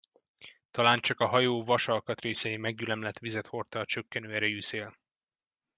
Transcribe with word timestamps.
Talán 0.71 0.99
csak 0.99 1.19
a 1.19 1.27
hajó 1.27 1.63
vas 1.63 1.87
alkatrészein 1.87 2.59
meggyülemlett 2.59 3.17
vizet 3.19 3.47
hordta 3.47 3.79
a 3.79 3.85
csökkenő 3.85 4.33
erejű 4.33 4.61
szél. 4.61 4.97